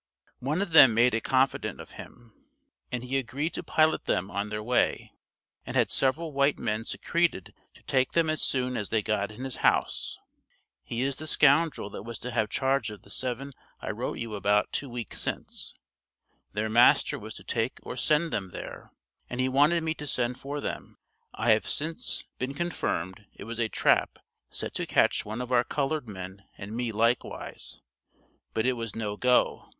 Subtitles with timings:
[0.39, 2.33] One of them made a confidant of him,
[2.91, 5.13] and he agreed to pilot them on their way,
[5.63, 9.43] and had several white men secreted to take them as soon as they got in
[9.43, 10.17] his house;
[10.83, 14.33] he is the scoundrel that was to have charge of the 7 I wrote you
[14.33, 15.75] about two weeks since;
[16.53, 18.89] their master was to take or send them there,
[19.29, 20.97] and he wanted me to send for them.
[21.35, 24.17] I have since been confirmed it was a trap
[24.49, 27.81] set to catch one of our colored men and me likewise,
[28.55, 29.67] but it was no go.